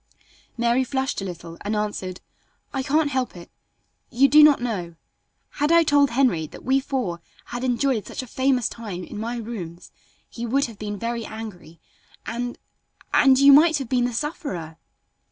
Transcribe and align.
Mary 0.57 0.83
flushed 0.83 1.21
a 1.21 1.25
little 1.25 1.59
and 1.61 1.75
answered, 1.75 2.21
"I 2.73 2.81
can't 2.81 3.11
help 3.11 3.37
it. 3.37 3.51
You 4.09 4.27
do 4.27 4.41
not 4.41 4.59
know. 4.59 4.95
Had 5.51 5.71
I 5.71 5.83
told 5.83 6.09
Henry 6.09 6.47
that 6.47 6.63
we 6.63 6.79
four 6.79 7.21
had 7.45 7.63
enjoyed 7.63 8.07
such 8.07 8.23
a 8.23 8.25
famous 8.25 8.67
time 8.67 9.03
in 9.03 9.19
my 9.19 9.37
rooms 9.37 9.91
he 10.27 10.43
would 10.43 10.65
have 10.65 10.79
been 10.79 10.97
very 10.97 11.23
angry, 11.23 11.79
and 12.25 12.57
and 13.13 13.37
you 13.37 13.53
might 13.53 13.77
have 13.77 13.89
been 13.89 14.05
the 14.05 14.11
sufferer." 14.13 14.77